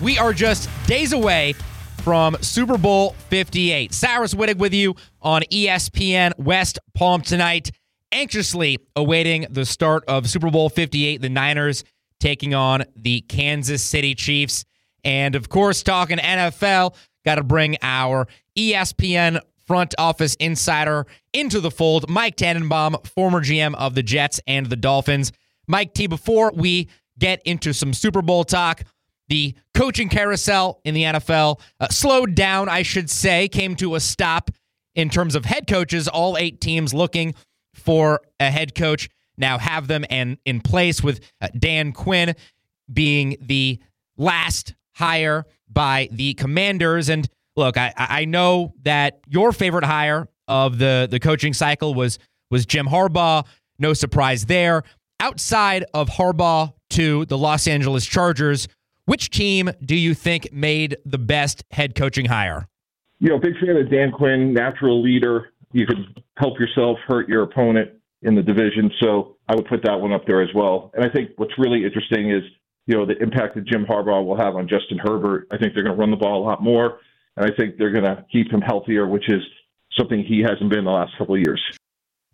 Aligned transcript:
We 0.00 0.16
are 0.16 0.32
just 0.32 0.70
days 0.86 1.12
away 1.12 1.54
from 2.04 2.36
Super 2.40 2.78
Bowl 2.78 3.16
58. 3.30 3.92
Cyrus 3.92 4.32
Wittig 4.32 4.56
with 4.56 4.72
you 4.72 4.94
on 5.20 5.42
ESPN 5.52 6.38
West 6.38 6.78
Palm 6.94 7.20
tonight, 7.20 7.72
anxiously 8.12 8.78
awaiting 8.94 9.46
the 9.50 9.64
start 9.64 10.04
of 10.06 10.30
Super 10.30 10.50
Bowl 10.50 10.68
58. 10.68 11.20
The 11.20 11.28
Niners 11.28 11.82
taking 12.20 12.54
on 12.54 12.84
the 12.94 13.22
Kansas 13.22 13.82
City 13.82 14.14
Chiefs. 14.14 14.64
And 15.02 15.34
of 15.34 15.48
course, 15.48 15.82
talking 15.82 16.18
NFL, 16.18 16.94
got 17.24 17.34
to 17.34 17.42
bring 17.42 17.76
our 17.82 18.28
ESPN 18.56 19.40
front 19.66 19.96
office 19.98 20.36
insider 20.36 21.06
into 21.32 21.60
the 21.60 21.72
fold, 21.72 22.08
Mike 22.08 22.36
Tannenbaum, 22.36 22.96
former 23.04 23.40
GM 23.40 23.74
of 23.74 23.96
the 23.96 24.04
Jets 24.04 24.40
and 24.46 24.66
the 24.66 24.76
Dolphins. 24.76 25.32
Mike 25.66 25.92
T, 25.92 26.06
before 26.06 26.52
we 26.54 26.88
get 27.18 27.42
into 27.44 27.74
some 27.74 27.92
Super 27.92 28.22
Bowl 28.22 28.44
talk, 28.44 28.84
the 29.28 29.54
coaching 29.74 30.08
carousel 30.08 30.80
in 30.84 30.94
the 30.94 31.04
NFL 31.04 31.60
uh, 31.80 31.88
slowed 31.88 32.34
down, 32.34 32.68
I 32.68 32.82
should 32.82 33.10
say, 33.10 33.48
came 33.48 33.76
to 33.76 33.94
a 33.94 34.00
stop 34.00 34.50
in 34.94 35.10
terms 35.10 35.34
of 35.34 35.44
head 35.44 35.66
coaches. 35.66 36.08
All 36.08 36.36
eight 36.36 36.60
teams 36.60 36.94
looking 36.94 37.34
for 37.74 38.20
a 38.40 38.50
head 38.50 38.74
coach 38.74 39.08
now 39.36 39.58
have 39.58 39.86
them 39.86 40.04
and 40.10 40.38
in 40.44 40.60
place 40.60 41.02
with 41.02 41.20
uh, 41.40 41.48
Dan 41.58 41.92
Quinn 41.92 42.34
being 42.92 43.36
the 43.40 43.80
last 44.16 44.74
hire 44.94 45.46
by 45.70 46.08
the 46.10 46.34
Commanders. 46.34 47.08
And 47.08 47.28
look, 47.56 47.76
I, 47.76 47.92
I 47.96 48.24
know 48.24 48.74
that 48.82 49.20
your 49.28 49.52
favorite 49.52 49.84
hire 49.84 50.28
of 50.48 50.78
the 50.78 51.06
the 51.10 51.20
coaching 51.20 51.52
cycle 51.52 51.94
was 51.94 52.18
was 52.50 52.66
Jim 52.66 52.86
Harbaugh. 52.86 53.46
No 53.78 53.92
surprise 53.92 54.46
there. 54.46 54.82
Outside 55.20 55.84
of 55.94 56.08
Harbaugh 56.08 56.72
to 56.90 57.26
the 57.26 57.36
Los 57.36 57.68
Angeles 57.68 58.06
Chargers, 58.06 58.66
which 59.08 59.30
team 59.30 59.70
do 59.82 59.96
you 59.96 60.12
think 60.12 60.52
made 60.52 60.98
the 61.06 61.16
best 61.16 61.64
head 61.70 61.94
coaching 61.94 62.26
hire? 62.26 62.68
You 63.20 63.30
know, 63.30 63.38
big 63.38 63.54
fan 63.58 63.74
of 63.74 63.90
Dan 63.90 64.12
Quinn, 64.12 64.52
natural 64.52 65.02
leader. 65.02 65.54
You 65.72 65.86
could 65.86 66.22
help 66.36 66.60
yourself 66.60 66.98
hurt 67.06 67.26
your 67.26 67.42
opponent 67.42 67.90
in 68.20 68.34
the 68.34 68.42
division. 68.42 68.90
So 69.00 69.36
I 69.48 69.54
would 69.54 69.64
put 69.64 69.82
that 69.84 69.98
one 69.98 70.12
up 70.12 70.26
there 70.26 70.42
as 70.42 70.50
well. 70.54 70.90
And 70.92 71.02
I 71.02 71.08
think 71.08 71.30
what's 71.36 71.54
really 71.56 71.84
interesting 71.84 72.30
is, 72.30 72.42
you 72.84 72.98
know, 72.98 73.06
the 73.06 73.16
impact 73.22 73.54
that 73.54 73.64
Jim 73.64 73.86
Harbaugh 73.86 74.22
will 74.26 74.36
have 74.36 74.56
on 74.56 74.68
Justin 74.68 74.98
Herbert. 74.98 75.48
I 75.50 75.56
think 75.56 75.72
they're 75.72 75.84
going 75.84 75.96
to 75.96 76.00
run 76.00 76.10
the 76.10 76.18
ball 76.18 76.42
a 76.42 76.44
lot 76.44 76.62
more. 76.62 77.00
And 77.38 77.50
I 77.50 77.56
think 77.56 77.78
they're 77.78 77.92
going 77.92 78.04
to 78.04 78.26
keep 78.30 78.52
him 78.52 78.60
healthier, 78.60 79.08
which 79.08 79.30
is 79.30 79.40
something 79.96 80.22
he 80.22 80.42
hasn't 80.42 80.68
been 80.70 80.84
the 80.84 80.90
last 80.90 81.16
couple 81.16 81.34
of 81.34 81.40
years. 81.40 81.62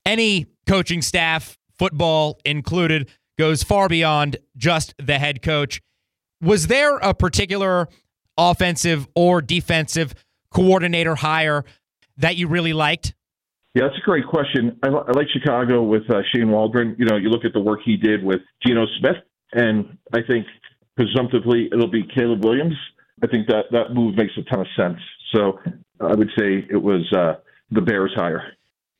Any 0.05 0.47
coaching 0.67 1.03
staff, 1.03 1.57
football 1.79 2.41
included, 2.45 3.13
goes 3.39 3.63
far 3.63 3.89
beyond 3.89 4.39
just 4.57 4.93
the 4.99 5.21
head 5.21 5.41
coach. 5.41 5.81
Was 6.45 6.67
there 6.67 6.99
a 6.99 7.15
particular 7.15 7.89
offensive 8.37 9.09
or 9.15 9.41
defensive 9.41 10.15
coordinator 10.51 11.15
hire 11.15 11.65
that 12.19 12.37
you 12.37 12.49
really 12.49 12.73
liked? 12.73 13.15
Yeah, 13.75 13.85
that's 13.85 13.97
a 13.97 14.05
great 14.05 14.27
question. 14.27 14.79
I, 14.83 14.89
I 14.89 15.11
like 15.13 15.27
Chicago 15.33 15.83
with 15.83 16.09
uh, 16.11 16.21
Shane 16.33 16.51
Waldron. 16.51 16.95
You 16.99 17.07
know, 17.07 17.17
you 17.17 17.29
look 17.29 17.45
at 17.45 17.53
the 17.53 17.61
work 17.61 17.81
he 17.85 17.97
did 17.97 18.23
with 18.23 18.41
Geno 18.65 18.87
Smith, 19.01 19.17
and 19.53 19.99
I 20.13 20.21
think 20.23 20.47
presumptively 20.97 21.69
it'll 21.73 21.91
be 21.91 22.05
Caleb 22.15 22.45
Williams. 22.45 22.77
I 23.23 23.27
think 23.27 23.49
that 23.49 23.65
that 23.73 23.95
move 23.95 24.17
makes 24.17 24.33
a 24.37 24.43
ton 24.43 24.61
of 24.61 24.67
sense. 24.77 24.99
So 25.35 25.59
I 26.01 26.15
would 26.15 26.31
say 26.39 26.67
it 26.71 26.81
was 26.81 27.11
uh, 27.13 27.35
the 27.71 27.81
Bears 27.81 28.13
hire. 28.15 28.53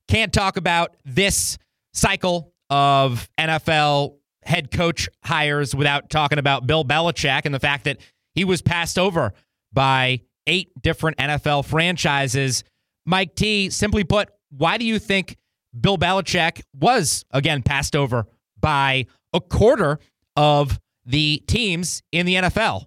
Can't 0.09 0.33
talk 0.33 0.57
about 0.57 0.97
this 1.05 1.59
cycle 1.93 2.53
of 2.71 3.29
NFL 3.39 4.15
head 4.47 4.71
coach 4.71 5.09
hires 5.25 5.75
without 5.75 6.11
talking 6.11 6.39
about 6.39 6.67
Bill 6.67 6.85
Belichick 6.85 7.43
and 7.45 7.55
the 7.55 7.61
fact 7.61 7.85
that 7.85 7.99
he 8.35 8.45
was 8.45 8.63
passed 8.63 8.99
over 8.99 9.33
by 9.73 10.21
eight 10.47 10.71
different 10.83 11.17
NFL 11.19 11.65
franchises. 11.65 12.65
Mike 13.07 13.35
T, 13.35 13.71
simply 13.71 14.05
put, 14.05 14.31
why 14.51 14.79
do 14.79 14.85
you 14.85 14.99
think 14.99 15.37
Bill 15.79 15.99
Belichick 15.99 16.63
was, 16.75 17.25
again, 17.31 17.63
passed 17.63 17.97
over 17.97 18.27
by 18.61 19.07
a 19.33 19.41
quarter 19.41 19.99
of 20.37 20.79
the 21.05 21.43
teams 21.47 22.03
in 22.13 22.27
the 22.27 22.35
NFL? 22.35 22.87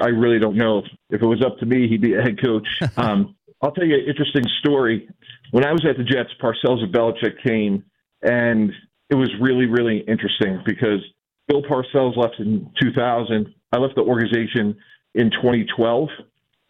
I 0.00 0.08
really 0.08 0.38
don't 0.38 0.56
know. 0.56 0.82
If 1.10 1.22
it 1.22 1.26
was 1.26 1.42
up 1.44 1.58
to 1.58 1.66
me, 1.66 1.88
he'd 1.88 2.00
be 2.00 2.14
a 2.14 2.22
head 2.22 2.42
coach. 2.42 2.66
Um, 2.96 3.36
I'll 3.62 3.72
tell 3.72 3.84
you 3.84 3.94
an 3.94 4.04
interesting 4.06 4.44
story. 4.58 5.08
When 5.50 5.64
I 5.64 5.72
was 5.72 5.86
at 5.88 5.96
the 5.96 6.04
Jets, 6.04 6.28
Parcells 6.42 6.82
and 6.82 6.92
Belichick 6.92 7.42
came, 7.42 7.82
and 8.22 8.72
it 9.14 9.16
was 9.16 9.30
really, 9.40 9.66
really 9.66 9.98
interesting 10.08 10.60
because 10.66 10.98
Bill 11.46 11.62
Parcells 11.62 12.16
left 12.16 12.34
in 12.40 12.68
2000. 12.82 13.54
I 13.72 13.78
left 13.78 13.94
the 13.94 14.02
organization 14.02 14.76
in 15.14 15.30
2012. 15.30 16.08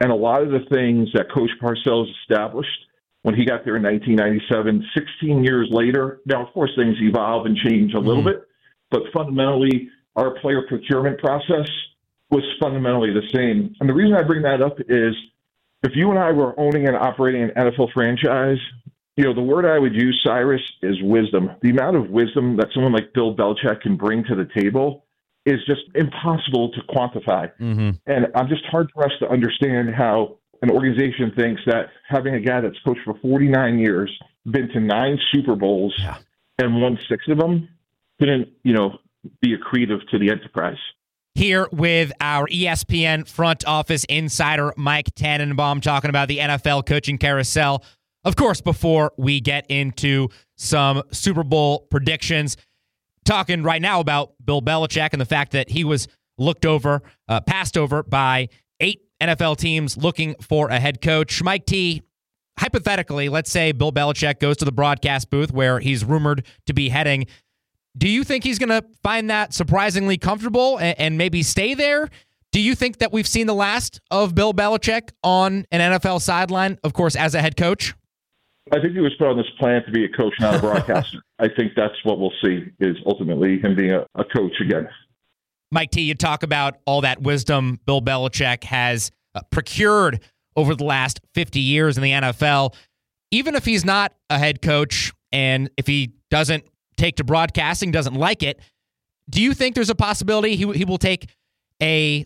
And 0.01 0.13
a 0.13 0.15
lot 0.15 0.43
of 0.43 0.51
the 0.51 0.61
things 0.71 1.09
that 1.15 1.33
Coach 1.33 1.51
Parcells 1.63 2.11
established 2.21 2.69
when 3.23 3.35
he 3.35 3.47
got 3.47 3.65
there 3.65 3.77
in 3.77 3.83
1997, 3.83 4.85
16 4.95 5.45
years 5.45 5.69
later, 5.71 6.21
now, 6.27 6.47
of 6.47 6.53
course, 6.53 6.71
things 6.77 6.97
evolve 7.01 7.47
and 7.47 7.57
change 7.57 7.95
a 7.95 7.99
little 7.99 8.23
mm-hmm. 8.23 8.41
bit, 8.41 8.49
but 8.91 9.01
fundamentally, 9.15 9.89
our 10.15 10.39
player 10.41 10.67
procurement 10.69 11.19
process 11.19 11.67
was 12.31 12.43
fundamentally 12.61 13.15
the 13.15 13.27
same. 13.35 13.75
And 13.81 13.89
the 13.89 13.95
reason 13.95 14.15
I 14.15 14.23
bring 14.25 14.43
that 14.43 14.61
up 14.61 14.79
is 14.81 15.15
if 15.83 15.93
you 15.95 16.11
and 16.11 16.19
I 16.19 16.33
were 16.33 16.59
owning 16.61 16.87
and 16.87 16.97
operating 16.97 17.45
an 17.45 17.51
NFL 17.57 17.95
franchise, 17.95 18.59
you 19.17 19.25
know, 19.25 19.35
the 19.35 19.43
word 19.43 19.65
I 19.65 19.79
would 19.79 19.95
use, 19.95 20.21
Cyrus, 20.27 20.63
is 20.83 20.97
wisdom. 21.03 21.51
The 21.63 21.71
amount 21.71 21.97
of 21.97 22.11
wisdom 22.11 22.57
that 22.57 22.69
someone 22.75 22.93
like 22.93 23.13
Bill 23.15 23.35
Belichick 23.35 23.83
can 23.83 23.97
bring 23.97 24.25
to 24.25 24.35
the 24.35 24.49
table 24.59 25.05
is 25.47 25.61
just 25.67 25.83
impossible 25.95 26.73
to 26.73 26.81
quantify. 26.93 27.51
Mm-hmm. 27.61 27.91
And 28.07 28.27
I'm 28.35 28.49
just 28.49 28.65
hard 28.67 28.89
pressed 28.91 29.19
to 29.21 29.29
understand 29.29 29.95
how 29.95 30.39
an 30.63 30.71
organization 30.71 31.33
thinks 31.37 31.61
that 31.67 31.91
having 32.09 32.35
a 32.35 32.41
guy 32.41 32.61
that's 32.61 32.79
coached 32.85 33.03
for 33.05 33.15
49 33.21 33.79
years, 33.79 34.11
been 34.51 34.69
to 34.71 34.81
nine 34.81 35.19
Super 35.33 35.55
Bowls, 35.55 35.95
yeah. 35.99 36.17
and 36.59 36.81
won 36.81 36.99
six 37.09 37.25
of 37.29 37.39
them, 37.39 37.69
couldn't, 38.19 38.49
you 38.63 38.73
know, 38.73 38.99
be 39.41 39.55
accretive 39.57 40.07
to 40.11 40.19
the 40.19 40.31
enterprise. 40.31 40.79
Here 41.35 41.69
with 41.73 42.13
our 42.21 42.47
ESPN 42.47 43.29
front 43.29 43.67
office 43.67 44.05
insider, 44.05 44.73
Mike 44.77 45.15
Tannenbaum, 45.15 45.81
talking 45.81 46.09
about 46.09 46.29
the 46.29 46.39
NFL 46.39 46.87
coaching 46.87 47.19
carousel. 47.19 47.83
Of 48.25 48.37
course, 48.37 48.61
before 48.61 49.13
we 49.19 49.41
get 49.41 49.67
into 49.69 50.29
some 50.57 51.03
Super 51.11 51.45
Bowl 51.45 51.87
predictions, 51.91 52.57
talking 53.25 53.63
right 53.63 53.83
now 53.83 54.01
about 54.01 54.33
Bill 54.45 54.63
Belichick 54.63 55.11
and 55.13 55.21
the 55.21 55.27
fact 55.27 55.53
that 55.53 55.71
he 55.71 55.85
was 55.85 56.09
looked 56.39 56.67
over, 56.67 57.03
uh, 57.29 57.41
passed 57.41 57.77
over 57.77 58.03
by 58.03 58.49
eight 58.81 59.01
NFL 59.21 59.57
teams 59.59 59.97
looking 59.97 60.35
for 60.41 60.69
a 60.69 60.79
head 60.79 61.01
coach. 61.01 61.43
Mike 61.43 61.67
T, 61.67 62.03
hypothetically, 62.59 63.29
let's 63.29 63.51
say 63.51 63.73
Bill 63.73 63.93
Belichick 63.93 64.41
goes 64.41 64.57
to 64.59 64.65
the 64.65 64.73
broadcast 64.73 65.31
booth 65.31 65.53
where 65.53 65.81
he's 65.81 66.05
rumored 66.05 66.47
to 66.67 66.73
be 66.73 66.89
heading. 66.89 67.27
Do 67.97 68.09
you 68.09 68.25
think 68.25 68.43
he's 68.43 68.59
going 68.59 68.71
to 68.71 68.85
find 69.03 69.31
that 69.31 69.55
surprisingly 69.55 70.19
comfortable 70.19 70.79
and, 70.79 70.99
and 70.99 71.19
maybe 71.19 71.43
stay 71.43 71.75
there? 71.75 72.11
Do 72.53 72.61
you 72.61 72.75
think 72.75 72.99
that 72.99 73.13
we've 73.13 73.27
seen 73.27 73.47
the 73.47 73.55
last 73.55 74.01
of 74.11 74.35
Bill 74.35 74.53
Belichick 74.53 75.11
on 75.23 75.65
an 75.71 75.93
NFL 75.93 76.21
sideline, 76.21 76.79
of 76.85 76.93
course, 76.93 77.17
as 77.17 77.35
a 77.35 77.41
head 77.41 77.57
coach? 77.57 77.95
I 78.73 78.81
think 78.81 78.95
he 78.95 79.01
was 79.01 79.15
put 79.19 79.29
on 79.29 79.37
this 79.37 79.51
plan 79.59 79.85
to 79.85 79.91
be 79.91 80.05
a 80.05 80.09
coach, 80.09 80.35
not 80.41 80.55
a 80.55 80.59
broadcaster. 80.59 81.19
I 81.39 81.49
think 81.49 81.73
that's 81.77 81.95
what 82.03 82.19
we'll 82.19 82.33
see 82.43 82.65
is 82.81 82.97
ultimately 83.05 83.59
him 83.59 83.77
being 83.77 83.93
a, 83.93 84.07
a 84.15 84.25
coach 84.25 84.55
again. 84.61 84.89
Mike 85.71 85.91
T, 85.91 86.03
you 86.03 86.15
talk 86.15 86.43
about 86.43 86.79
all 86.87 87.03
that 87.03 87.21
wisdom 87.21 87.79
Bill 87.85 88.01
Belichick 88.01 88.65
has 88.65 89.11
uh, 89.35 89.41
procured 89.51 90.21
over 90.57 90.75
the 90.75 90.85
last 90.85 91.21
50 91.35 91.61
years 91.61 91.97
in 91.97 92.03
the 92.03 92.13
NFL. 92.13 92.75
Even 93.31 93.55
if 93.55 93.65
he's 93.65 93.85
not 93.85 94.15
a 94.31 94.39
head 94.39 94.63
coach 94.63 95.13
and 95.33 95.69
if 95.77 95.87
he 95.87 96.15
doesn't 96.31 96.65
take 96.97 97.17
to 97.17 97.25
broadcasting, 97.25 97.91
doesn't 97.91 98.15
like 98.15 98.43
it, 98.43 98.61
do 99.29 99.43
you 99.43 99.53
think 99.53 99.75
there's 99.75 99.91
a 99.91 99.95
possibility 99.95 100.57
he, 100.57 100.71
he 100.73 100.85
will 100.85 100.99
take 100.99 101.29
a 101.83 102.25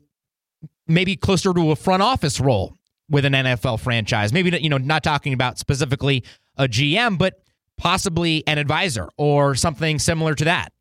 maybe 0.87 1.17
closer 1.17 1.53
to 1.53 1.71
a 1.71 1.77
front 1.77 2.03
office 2.03 2.39
role 2.39 2.78
with 3.11 3.25
an 3.25 3.33
NFL 3.33 3.81
franchise. 3.81 4.33
Maybe 4.33 4.57
you 4.61 4.69
know, 4.69 4.79
not 4.79 5.03
talking 5.03 5.33
about 5.33 5.59
specifically 5.59 6.25
a 6.57 6.69
GM, 6.69 7.19
but 7.19 7.43
possibly 7.77 8.45
an 8.47 8.59
advisor 8.59 9.09
or 9.17 9.55
something 9.55 9.99
similar 9.99 10.35
to 10.35 10.45
that. 10.45 10.73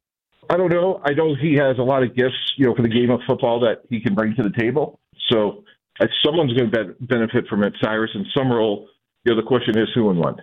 I 0.50 0.58
don't 0.58 0.72
know. 0.72 1.02
I 1.04 1.14
know 1.14 1.36
he 1.36 1.56
has 1.56 1.78
a 1.78 1.84
lot 1.84 2.04
of 2.04 2.16
gifts, 2.16 2.54
you 2.58 2.66
know, 2.66 2.76
for 2.76 2.82
the 2.82 2.90
game 2.90 3.10
of 3.10 3.20
football 3.28 3.60
that 3.62 3.82
he 3.90 4.00
can 4.00 4.16
bring 4.16 4.36
to 4.36 4.44
the 4.44 4.52
table. 4.58 5.00
So 5.30 5.64
uh, 6.00 6.08
someone's 6.26 6.54
going 6.54 6.72
to 6.72 6.96
benefit 7.02 7.48
from 7.48 7.64
it, 7.64 7.74
Cyrus. 7.82 8.12
And 8.14 8.26
some 8.36 8.52
role, 8.52 8.88
you 9.26 9.34
know, 9.34 9.42
the 9.42 9.48
question 9.48 9.78
is 9.78 9.90
who 9.94 10.10
and 10.10 10.20
when. 10.20 10.36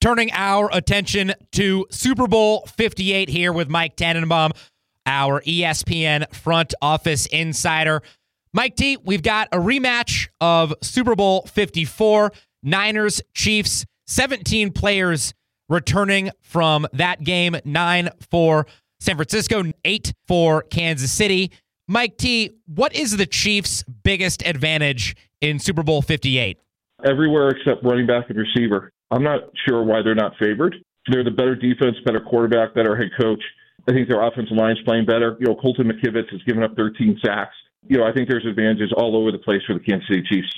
Turning 0.00 0.30
our 0.32 0.70
attention 0.72 1.34
to 1.52 1.86
Super 1.90 2.26
Bowl 2.26 2.66
58 2.74 3.28
here 3.28 3.52
with 3.52 3.68
Mike 3.68 3.96
Tannenbaum, 3.96 4.52
our 5.04 5.42
ESPN 5.42 6.34
front 6.34 6.72
office 6.80 7.26
insider. 7.26 8.02
Mike 8.52 8.74
T, 8.74 8.96
we've 9.04 9.22
got 9.22 9.46
a 9.52 9.58
rematch 9.58 10.28
of 10.40 10.74
Super 10.82 11.14
Bowl 11.14 11.42
54, 11.42 12.32
Niners, 12.64 13.22
Chiefs, 13.32 13.86
17 14.08 14.72
players 14.72 15.34
returning 15.68 16.30
from 16.42 16.86
that 16.92 17.22
game, 17.22 17.56
nine 17.64 18.08
for 18.28 18.66
San 18.98 19.14
Francisco, 19.14 19.62
eight 19.84 20.12
for 20.26 20.62
Kansas 20.62 21.12
City. 21.12 21.52
Mike 21.86 22.16
T, 22.16 22.50
what 22.66 22.92
is 22.92 23.16
the 23.16 23.26
Chiefs' 23.26 23.84
biggest 24.02 24.44
advantage 24.44 25.14
in 25.40 25.60
Super 25.60 25.84
Bowl 25.84 26.02
58? 26.02 26.58
Everywhere 27.04 27.50
except 27.50 27.84
running 27.84 28.06
back 28.06 28.30
and 28.30 28.38
receiver. 28.38 28.90
I'm 29.12 29.22
not 29.22 29.42
sure 29.66 29.84
why 29.84 30.02
they're 30.02 30.14
not 30.16 30.32
favored. 30.40 30.74
They're 31.08 31.24
the 31.24 31.30
better 31.30 31.54
defense, 31.54 31.96
better 32.04 32.20
quarterback, 32.20 32.74
better 32.74 32.96
head 32.96 33.10
coach. 33.18 33.42
I 33.88 33.92
think 33.92 34.08
their 34.08 34.22
offensive 34.22 34.56
line's 34.56 34.80
playing 34.84 35.06
better. 35.06 35.36
You 35.38 35.46
know, 35.46 35.54
Colton 35.54 35.86
McKivitz 35.86 36.30
has 36.30 36.42
given 36.42 36.64
up 36.64 36.76
13 36.76 37.18
sacks. 37.24 37.54
You 37.88 37.98
know, 37.98 38.04
I 38.04 38.12
think 38.12 38.28
there's 38.28 38.46
advantages 38.46 38.92
all 38.96 39.16
over 39.16 39.32
the 39.32 39.38
place 39.38 39.62
for 39.66 39.74
the 39.74 39.80
Kansas 39.80 40.06
City 40.08 40.22
Chiefs. 40.30 40.52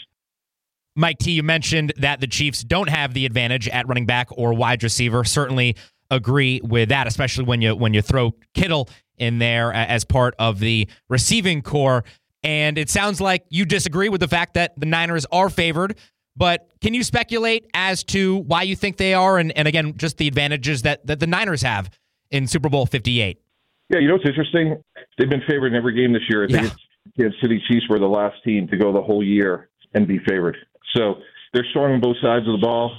Mike 0.95 1.19
T, 1.19 1.33
you 1.33 1.43
mentioned 1.43 1.93
that 1.97 2.21
the 2.21 2.27
Chiefs 2.27 2.63
don't 2.63 2.89
have 2.89 3.15
the 3.15 3.25
advantage 3.25 3.69
at 3.69 3.89
running 3.89 4.07
back 4.07 4.29
or 4.31 4.53
wide 4.53 4.83
receiver. 4.83 5.25
Certainly 5.25 5.77
agree 6.11 6.61
with 6.63 6.91
that, 6.91 7.07
especially 7.07 7.45
when 7.45 7.63
you 7.63 7.75
when 7.75 7.95
you 7.95 8.03
throw 8.03 8.35
Kittle 8.55 8.89
in 9.17 9.39
there 9.39 9.73
as 9.73 10.05
part 10.05 10.35
of 10.39 10.59
the 10.59 10.89
receiving 11.09 11.63
corps. 11.63 12.05
And 12.43 12.77
it 12.77 12.91
sounds 12.91 13.21
like 13.21 13.45
you 13.51 13.65
disagree 13.65 14.09
with 14.09 14.21
the 14.21 14.29
fact 14.29 14.55
that 14.55 14.79
the 14.79 14.87
Niners 14.87 15.25
are 15.31 15.49
favored. 15.49 15.97
But 16.37 16.69
can 16.81 16.95
you 16.95 17.03
speculate 17.03 17.67
as 17.75 18.03
to 18.05 18.39
why 18.39 18.63
you 18.63 18.75
think 18.75 18.97
they 18.97 19.15
are, 19.15 19.39
and, 19.39 19.57
and 19.57 19.69
again, 19.69 19.97
just 19.97 20.17
the 20.17 20.27
advantages 20.27 20.83
that, 20.83 21.07
that 21.07 21.21
the 21.21 21.27
Niners 21.27 21.63
have 21.63 21.91
in 22.31 22.47
Super 22.47 22.69
Bowl 22.69 22.87
58? 22.87 23.39
Yeah, 23.91 23.99
you 23.99 24.09
know 24.09 24.15
what's 24.15 24.27
interesting? 24.27 24.83
They've 25.19 25.29
been 25.29 25.43
favored 25.47 25.69
in 25.69 25.75
every 25.75 25.95
game 25.95 26.13
this 26.15 26.23
year. 26.29 26.45
I 26.45 26.47
think 26.49 26.63
yeah. 26.69 26.75
Kansas 27.17 27.39
City 27.41 27.63
Chiefs 27.69 27.89
were 27.89 27.99
the 27.99 28.07
last 28.07 28.37
team 28.45 28.69
to 28.69 28.77
go 28.77 28.93
the 28.93 29.03
whole 29.03 29.23
year 29.23 29.69
and 29.95 30.07
be 30.07 30.19
favored. 30.29 30.57
So 30.97 31.17
they're 31.53 31.67
strong 31.71 31.93
on 31.93 32.01
both 32.01 32.17
sides 32.23 32.47
of 32.47 32.53
the 32.53 32.65
ball. 32.65 32.97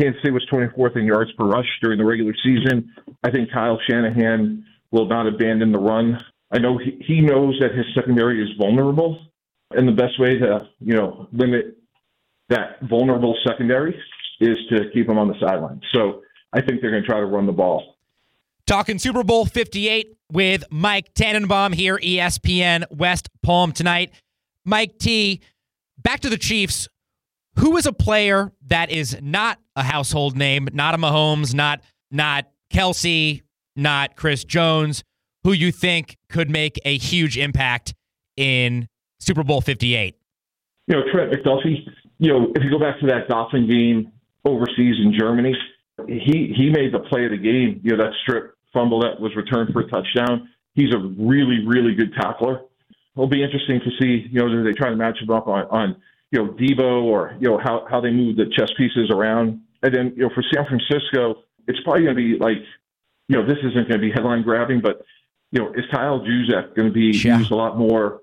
Kansas 0.00 0.20
City 0.22 0.32
was 0.32 0.46
24th 0.52 0.96
in 0.96 1.06
yards 1.06 1.32
per 1.32 1.44
rush 1.44 1.66
during 1.82 1.98
the 1.98 2.04
regular 2.04 2.34
season. 2.42 2.92
I 3.24 3.30
think 3.30 3.50
Kyle 3.52 3.78
Shanahan 3.88 4.64
will 4.90 5.06
not 5.06 5.26
abandon 5.26 5.72
the 5.72 5.78
run. 5.78 6.18
I 6.52 6.58
know 6.58 6.78
he, 6.78 7.02
he 7.06 7.20
knows 7.20 7.58
that 7.60 7.74
his 7.74 7.86
secondary 7.94 8.42
is 8.42 8.48
vulnerable, 8.58 9.18
and 9.72 9.88
the 9.88 9.92
best 9.92 10.20
way 10.20 10.38
to 10.38 10.68
you 10.80 10.94
know 10.94 11.28
limit 11.32 11.78
that 12.48 12.80
vulnerable 12.88 13.36
secondary 13.46 13.98
is 14.40 14.56
to 14.70 14.90
keep 14.92 15.06
them 15.08 15.18
on 15.18 15.28
the 15.28 15.34
sideline. 15.40 15.80
So 15.92 16.22
I 16.52 16.60
think 16.60 16.80
they're 16.80 16.90
going 16.90 17.02
to 17.02 17.08
try 17.08 17.18
to 17.18 17.26
run 17.26 17.46
the 17.46 17.52
ball. 17.52 17.95
Talking 18.66 18.98
Super 18.98 19.22
Bowl 19.22 19.46
58 19.46 20.16
with 20.32 20.64
Mike 20.72 21.14
Tannenbaum 21.14 21.72
here, 21.72 21.98
ESPN 21.98 22.84
West 22.90 23.28
Palm 23.40 23.70
tonight. 23.70 24.10
Mike 24.64 24.98
T, 24.98 25.40
back 26.02 26.18
to 26.20 26.28
the 26.28 26.36
Chiefs. 26.36 26.88
Who 27.60 27.76
is 27.76 27.86
a 27.86 27.92
player 27.92 28.52
that 28.66 28.90
is 28.90 29.16
not 29.22 29.60
a 29.76 29.84
household 29.84 30.36
name, 30.36 30.68
not 30.72 30.96
a 30.96 30.98
Mahomes, 30.98 31.54
not 31.54 31.80
not 32.10 32.46
Kelce, 32.72 33.42
not 33.76 34.16
Chris 34.16 34.42
Jones, 34.42 35.04
who 35.44 35.52
you 35.52 35.70
think 35.70 36.16
could 36.28 36.50
make 36.50 36.80
a 36.84 36.98
huge 36.98 37.38
impact 37.38 37.94
in 38.36 38.88
Super 39.20 39.44
Bowl 39.44 39.60
58? 39.60 40.16
You 40.88 40.96
know, 40.96 41.02
Trent 41.12 41.32
McDuffie, 41.32 41.86
you 42.18 42.32
know, 42.32 42.52
if 42.56 42.64
you 42.64 42.70
go 42.70 42.80
back 42.80 42.98
to 42.98 43.06
that 43.06 43.28
Dolphin 43.28 43.68
game 43.68 44.10
overseas 44.44 44.96
in 45.00 45.14
Germany, 45.16 45.56
he 46.08 46.52
he 46.56 46.68
made 46.68 46.92
the 46.92 46.98
play 47.08 47.26
of 47.26 47.30
the 47.30 47.38
game. 47.38 47.80
You 47.84 47.96
know, 47.96 48.04
that 48.04 48.12
strip 48.22 48.55
fumble 48.76 49.00
that 49.00 49.20
was 49.20 49.34
returned 49.34 49.72
for 49.72 49.80
a 49.80 49.88
touchdown. 49.88 50.48
He's 50.74 50.92
a 50.92 50.98
really, 50.98 51.64
really 51.66 51.94
good 51.94 52.12
tackler. 52.20 52.60
It'll 53.14 53.26
be 53.26 53.42
interesting 53.42 53.80
to 53.80 53.90
see, 53.98 54.28
you 54.30 54.40
know, 54.40 54.48
do 54.48 54.62
they 54.62 54.72
try 54.72 54.90
to 54.90 54.96
match 54.96 55.18
him 55.22 55.30
up 55.30 55.48
on, 55.48 55.64
on 55.70 55.96
you 56.30 56.44
know, 56.44 56.52
Deebo 56.52 57.04
or, 57.04 57.34
you 57.40 57.48
know, 57.48 57.58
how, 57.58 57.86
how 57.90 58.00
they 58.00 58.10
move 58.10 58.36
the 58.36 58.44
chess 58.56 58.70
pieces 58.76 59.10
around. 59.10 59.62
And 59.82 59.94
then, 59.94 60.12
you 60.16 60.24
know, 60.24 60.30
for 60.34 60.44
San 60.52 60.66
Francisco, 60.66 61.42
it's 61.66 61.80
probably 61.82 62.02
going 62.02 62.16
to 62.16 62.22
be 62.22 62.38
like, 62.38 62.58
you 63.28 63.36
know, 63.36 63.46
this 63.46 63.58
isn't 63.58 63.88
going 63.88 64.00
to 64.00 64.06
be 64.06 64.10
headline 64.10 64.42
grabbing, 64.42 64.80
but, 64.82 65.04
you 65.50 65.60
know, 65.60 65.72
is 65.72 65.84
Kyle 65.90 66.20
Juszczyk 66.20 66.76
going 66.76 66.88
to 66.88 66.94
be 66.94 67.16
yeah. 67.16 67.38
used 67.38 67.50
a 67.50 67.56
lot 67.56 67.78
more 67.78 68.20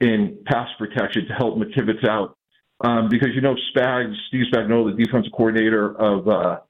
in 0.00 0.38
pass 0.46 0.68
protection 0.78 1.26
to 1.26 1.34
help 1.34 1.58
McKivitz 1.58 2.08
out? 2.08 2.36
Um, 2.82 3.08
because, 3.10 3.30
you 3.34 3.42
know, 3.42 3.56
Spags, 3.76 4.14
Steve 4.28 4.46
Spagnuolo, 4.50 4.96
the 4.96 5.04
defensive 5.04 5.32
coordinator 5.32 5.94
of 6.00 6.26
uh, 6.26 6.60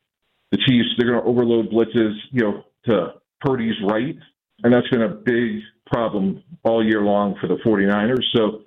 the 0.51 0.59
Chiefs, 0.59 0.89
they're 0.99 1.09
going 1.13 1.23
to 1.23 1.29
overload 1.29 1.71
blitzes, 1.71 2.15
you 2.33 2.43
know, 2.43 2.65
to 2.87 3.20
Purdy's 3.41 3.75
right. 3.87 4.17
And 4.63 4.73
that's 4.73 4.89
been 4.89 5.03
a 5.03 5.09
big 5.09 5.61
problem 5.87 6.43
all 6.65 6.85
year 6.85 7.03
long 7.03 7.37
for 7.41 7.47
the 7.47 7.57
49ers. 7.57 8.25
So 8.35 8.61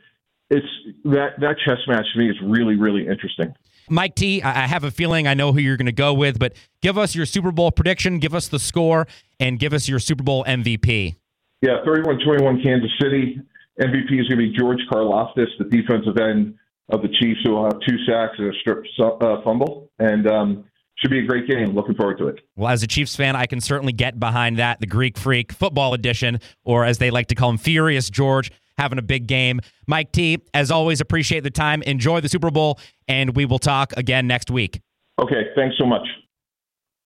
it's 0.49 0.67
that, 1.05 1.39
that 1.39 1.55
chess 1.65 1.77
match 1.87 2.05
to 2.13 2.19
me 2.19 2.29
is 2.29 2.35
really, 2.43 2.75
really 2.75 3.07
interesting. 3.07 3.53
Mike 3.89 4.15
T, 4.15 4.41
I 4.41 4.67
have 4.67 4.83
a 4.83 4.91
feeling 4.91 5.27
I 5.27 5.33
know 5.33 5.51
who 5.51 5.59
you're 5.59 5.77
going 5.77 5.87
to 5.87 5.91
go 5.91 6.13
with, 6.13 6.39
but 6.39 6.53
give 6.81 6.97
us 6.97 7.15
your 7.15 7.25
Super 7.25 7.51
Bowl 7.51 7.71
prediction, 7.71 8.19
give 8.19 8.33
us 8.33 8.47
the 8.47 8.59
score, 8.59 9.07
and 9.39 9.59
give 9.59 9.73
us 9.73 9.89
your 9.89 9.99
Super 9.99 10.23
Bowl 10.23 10.45
MVP. 10.45 11.15
Yeah, 11.61 11.77
31 11.85 12.19
21 12.25 12.63
Kansas 12.63 12.91
City. 13.01 13.39
MVP 13.79 14.21
is 14.21 14.27
going 14.27 14.37
to 14.39 14.49
be 14.49 14.53
George 14.57 14.79
Karlaftis, 14.91 15.47
the 15.57 15.65
defensive 15.65 16.17
end 16.17 16.55
of 16.89 17.01
the 17.01 17.09
Chiefs, 17.19 17.39
who 17.43 17.51
will 17.51 17.63
have 17.63 17.79
two 17.87 17.97
sacks 18.05 18.35
and 18.37 18.53
a 18.53 18.59
strip 18.59 18.83
uh, 18.99 19.41
fumble. 19.43 19.89
And 19.99 20.27
um, 20.27 20.65
should 20.95 21.11
be 21.11 21.19
a 21.19 21.25
great 21.25 21.47
game. 21.47 21.73
Looking 21.75 21.95
forward 21.95 22.17
to 22.19 22.27
it. 22.27 22.39
Well, 22.55 22.69
as 22.71 22.83
a 22.83 22.87
Chiefs 22.87 23.15
fan, 23.15 23.35
I 23.35 23.45
can 23.45 23.61
certainly 23.61 23.93
get 23.93 24.19
behind 24.19 24.57
that. 24.59 24.79
The 24.79 24.87
Greek 24.87 25.17
Freak 25.17 25.51
football 25.51 25.93
edition, 25.93 26.39
or 26.63 26.85
as 26.85 26.97
they 26.97 27.11
like 27.11 27.27
to 27.27 27.35
call 27.35 27.49
him, 27.49 27.57
Furious 27.57 28.09
George, 28.09 28.51
having 28.77 28.99
a 28.99 29.03
big 29.03 29.27
game. 29.27 29.59
Mike 29.87 30.11
T, 30.11 30.39
as 30.53 30.71
always, 30.71 31.01
appreciate 31.01 31.41
the 31.41 31.51
time. 31.51 31.81
Enjoy 31.83 32.21
the 32.21 32.29
Super 32.29 32.51
Bowl, 32.51 32.79
and 33.07 33.35
we 33.35 33.45
will 33.45 33.59
talk 33.59 33.93
again 33.97 34.27
next 34.27 34.49
week. 34.49 34.81
Okay. 35.19 35.49
Thanks 35.55 35.77
so 35.77 35.85
much. 35.85 36.07